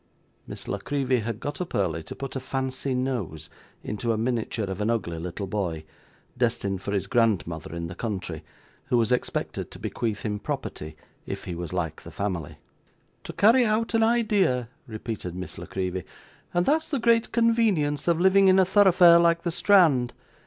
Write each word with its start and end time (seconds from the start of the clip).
Miss 0.47 0.67
La 0.67 0.79
Creevy 0.79 1.19
had 1.19 1.39
got 1.39 1.61
up 1.61 1.75
early 1.75 2.01
to 2.01 2.15
put 2.15 2.35
a 2.35 2.39
fancy 2.39 2.95
nose 2.95 3.51
into 3.83 4.11
a 4.11 4.17
miniature 4.17 4.65
of 4.65 4.81
an 4.81 4.89
ugly 4.89 5.19
little 5.19 5.45
boy, 5.45 5.83
destined 6.35 6.81
for 6.81 6.91
his 6.91 7.05
grandmother 7.05 7.75
in 7.75 7.85
the 7.85 7.93
country, 7.93 8.43
who 8.85 8.97
was 8.97 9.11
expected 9.11 9.69
to 9.69 9.77
bequeath 9.77 10.23
him 10.23 10.39
property 10.39 10.95
if 11.27 11.43
he 11.43 11.53
was 11.53 11.71
like 11.71 12.01
the 12.01 12.09
family. 12.09 12.57
'To 13.23 13.33
carry 13.33 13.63
out 13.63 13.93
an 13.93 14.01
idea,' 14.01 14.69
repeated 14.87 15.35
Miss 15.35 15.59
La 15.59 15.67
Creevy; 15.67 16.03
'and 16.51 16.65
that's 16.65 16.87
the 16.89 16.97
great 16.97 17.31
convenience 17.31 18.07
of 18.07 18.19
living 18.19 18.47
in 18.47 18.57
a 18.57 18.65
thoroughfare 18.65 19.19
like 19.19 19.43
the 19.43 19.51
Strand. 19.51 20.13